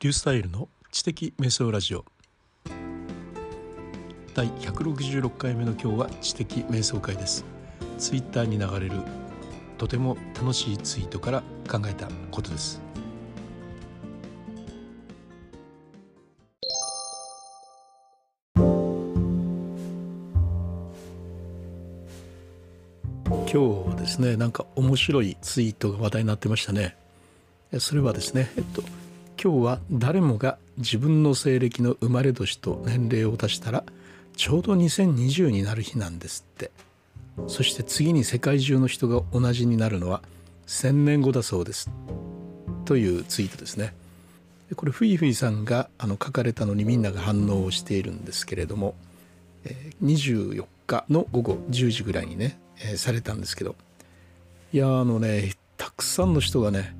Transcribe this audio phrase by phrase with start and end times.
[0.00, 2.06] リュースタイルの知的瞑想ラジオ。
[4.32, 7.44] 第166回目の今日は知的瞑想会です。
[7.98, 9.02] ツイッターに流れる
[9.76, 12.80] とても楽しいツイートから考えたことです。
[23.52, 26.96] 今日ですねなんか面白いツイートが話題になってましたね。
[27.78, 28.82] それはですねえっと
[29.42, 33.84] 今日は誰もが自分の西暦の生まれ年と年齢を足したら
[34.36, 36.70] ちょうど2020になる日なんですって。
[37.46, 40.20] そして次に世界中の人が同じになるのは
[40.66, 41.90] 1000年後だそうです。
[42.84, 43.94] というツイートですね。
[44.76, 48.94] これふいふいさんがあの書かれたのにみんなが反応をしているんですけれども
[50.02, 53.74] 24日の午後10時ぐらいにねえ、されたんですけど。
[54.74, 56.94] いやあのねたくさんの人がね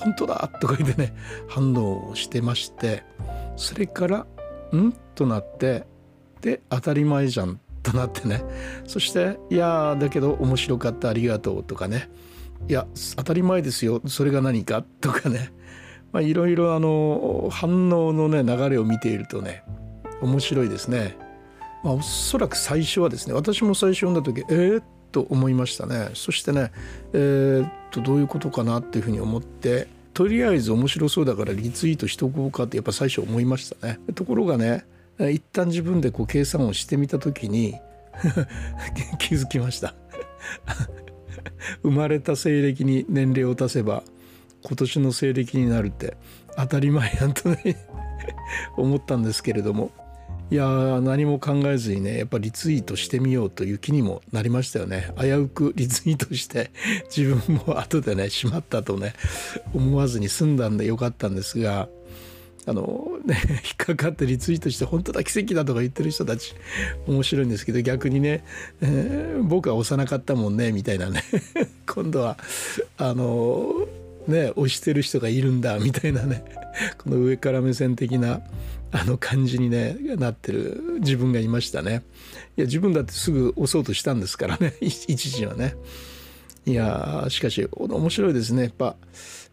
[0.00, 1.14] 本当だ!」とか言ってね
[1.48, 3.04] 反応をしてまして
[3.56, 4.26] それから
[4.74, 5.84] 「ん?」となって
[6.40, 8.42] で当たり前じゃんとなってね
[8.86, 12.10] そして「いやだけど面白かったありがとう」とかね
[12.68, 15.52] 「いや当たり前ですよそれが何か」とかね
[16.18, 19.62] いろいろあの反応のね流れを見ているとね
[20.20, 21.16] 面白いですね。
[21.82, 26.10] まあ、おそらく最初はですね私も最初読んだ時えー、と思いましたね。
[26.14, 26.72] そしてね
[27.12, 33.98] えー、っとどういうことかなっていうふうに思ってとりあえず面白そうだからリツイートしとこうかってやっぱ最初思いましたね。
[34.14, 34.84] ところがね
[35.18, 37.74] 一旦自分でこう計算をしてみた時に
[39.18, 39.94] 気づきました。
[41.82, 44.02] 生まれた西暦に年齢を足せば
[44.62, 46.16] 今年の西暦になるって
[46.56, 47.76] 当たり前やんとね
[48.76, 49.90] 思ったんですけれども。
[50.50, 50.66] いや
[51.00, 55.14] 何も考えずにねやっぱリツイートしてみようという気にもなりましたよね。
[55.16, 56.72] 危うくリツイートして
[57.16, 59.14] 自分も後でねしまったとね
[59.72, 61.88] 思わずに済んだんでよかったんですが
[62.66, 66.54] あのね 引っかかってリツイートして本当だ奇跡だとか言ってる人たち
[67.06, 68.44] 面白いんですけど逆にね、
[68.80, 71.22] えー、僕は押さなかったもんねみたいなね。
[71.86, 72.36] 今度は
[72.96, 73.86] あの
[74.26, 76.44] ね押してる人がいるんだみたいなね。
[76.98, 78.40] この上から目線的な
[78.92, 82.02] あの感じにねなってる自分がいましたね。
[82.56, 84.74] いや自分だってすぐ押そうとしたんですからね。
[84.80, 85.76] 一時はね。
[86.66, 88.64] いやしかし面白いですね。
[88.64, 88.96] やっぱ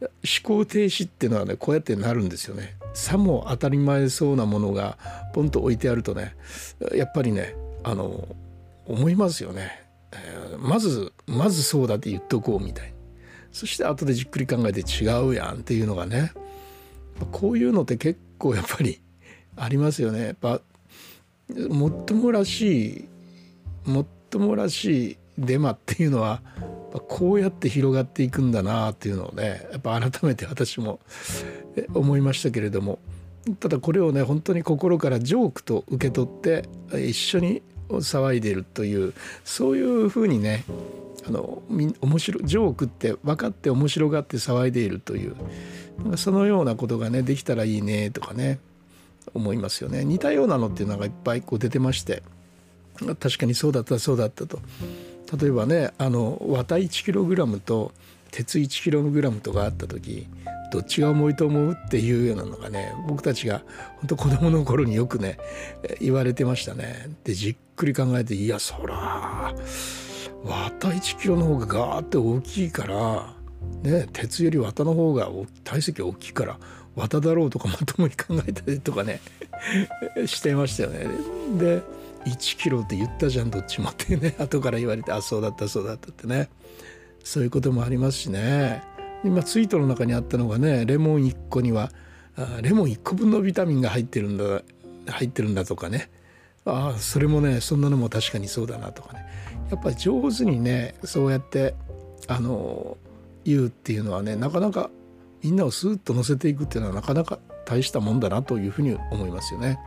[0.00, 0.10] 思
[0.42, 2.76] 考停止っていうのはねこうやってなるんですよね。
[2.94, 4.98] さも当たり前そうなものが
[5.32, 6.36] ポンと置いてあるとね
[6.94, 8.28] やっぱりねあの
[8.86, 12.92] 思いますよね、え、まずまずそうだって言っとこうみたい
[13.52, 16.32] そして後でじっくり考えて違うやんっていうのがね
[17.30, 19.00] こういうのって結構やっぱり
[19.62, 20.24] ありますよね。
[20.24, 20.60] やっぱ
[21.68, 23.06] もっともらし
[23.86, 26.42] いもっともらしいデマっていうのは
[27.08, 30.98] こうやって広がっていくんだなっていうのをねやっぱ改めて私も
[31.94, 32.98] 思いましたけれども。
[33.58, 40.64] ただこれをね本当に心からジョークと受け取って一緒に騒いでるというそういうふうにね
[41.26, 45.34] あの面白ジョークって分かって面白がって騒いでいるという
[46.16, 48.60] そのようなことがねできたらいいねとかね。
[49.34, 52.22] 思いますよね似たようなのっていうのがいっぱいこう出てまして
[53.20, 54.60] 確かにそうだったそうだったと
[55.38, 57.92] 例えばねあの綿 1kg と
[58.30, 60.26] 鉄 1kg とかあった時
[60.72, 63.62] どっちが重いと思うっていうようなのがね僕たちが
[63.96, 65.38] 本当子供の頃によくね
[66.00, 67.10] 言われてましたね。
[67.24, 69.54] でじっくり考えていやそら
[70.44, 73.34] 綿 1kg の方がガーって大きいから
[73.82, 75.28] ね鉄より綿の方が
[75.62, 76.58] 体積大きいから
[76.96, 79.20] 綿だろうとかまともに考えたりとかね
[80.26, 81.06] してましたよね。
[81.58, 81.82] で
[82.24, 84.34] 1キロって言ったじゃんどっちもってね。
[84.38, 86.48] 後から言われてあそうだったそうだったってね。
[87.24, 88.82] そういうこともありますしね。
[89.24, 91.92] 今ツイートの中にあったのがねレモン1個には
[92.60, 94.62] レモン1個分のビタミンが入ってるんだ
[95.06, 96.10] 入ってるんだとかね。
[96.64, 99.26] ああそれもねそんなのも確かにそうだなとかね。
[99.70, 101.74] やっぱ上手にねそうやって
[102.28, 102.96] あの
[103.44, 104.90] 言うっていうのはねなかなか
[105.42, 109.78] みんなをスーッと乗せていくっていうのはなかなか大したもんだなというふうに思いますよね。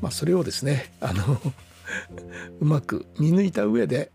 [0.00, 1.40] まあ、それをですねあの
[2.60, 4.10] うまく見抜いた上で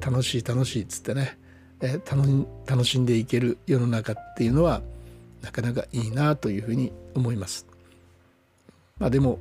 [0.00, 1.38] 楽しい楽しいっつってね、
[1.80, 4.82] え楽しんでいける世の中っていうのは
[5.40, 7.66] なかなかいいなというふうに思います。
[8.98, 9.38] まあ、でも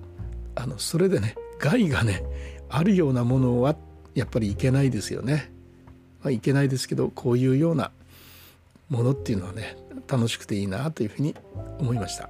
[0.55, 2.23] あのそれでね害がね
[2.69, 3.75] あるようなものは
[4.15, 5.51] やっぱりいけないですよね。
[6.23, 7.91] まあ、いけないですけどこういうような
[8.91, 11.33] ものっていうのはね楽しくていいなというふうに
[11.79, 12.29] 思いました。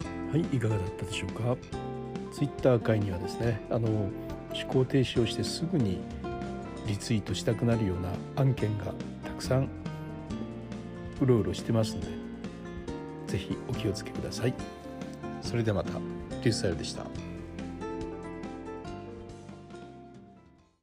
[0.00, 1.56] はいいかがだったでしょうか？
[2.32, 4.10] ツイッター界にはですねあの思
[4.68, 6.00] 考停止をしてすぐに
[6.88, 8.10] リツイートしたくなるような
[8.42, 8.86] 案件が
[9.24, 9.68] たくさん
[11.20, 12.08] うろうろしてますので
[13.28, 14.54] 是非お気をつけください。
[15.40, 15.98] それではまた。
[16.42, 17.04] リュースタイルでした